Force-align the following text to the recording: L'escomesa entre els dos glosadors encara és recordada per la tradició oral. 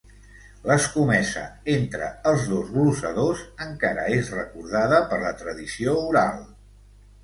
L'escomesa 0.69 1.43
entre 1.75 2.09
els 2.31 2.49
dos 2.55 2.73
glosadors 2.79 3.45
encara 3.69 4.09
és 4.19 4.35
recordada 4.41 5.07
per 5.15 5.25
la 5.29 5.39
tradició 5.47 5.99
oral. 6.13 6.47